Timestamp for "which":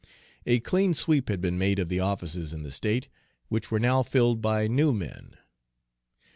3.49-3.69